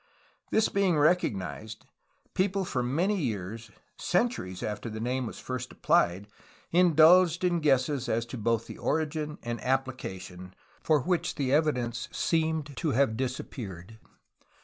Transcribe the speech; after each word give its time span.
This 0.49 0.67
being 0.67 0.97
recognized, 0.97 1.85
people 2.33 2.65
for 2.65 2.81
many 2.81 3.17
years, 3.17 3.69
centuries 3.99 4.63
after 4.63 4.89
the 4.89 4.99
name 4.99 5.27
was 5.27 5.37
first 5.37 5.71
applied, 5.71 6.27
indulged 6.71 7.43
in 7.43 7.59
guesses 7.59 8.09
as 8.09 8.25
to 8.25 8.35
both 8.39 8.65
the 8.65 8.79
origin 8.79 9.37
and 9.43 9.61
application, 9.63 10.55
for 10.81 11.01
which 11.01 11.35
the 11.35 11.53
evidence 11.53 12.09
seemed 12.11 12.75
to 12.77 12.93
have 12.93 13.15
disappeared. 13.15 13.99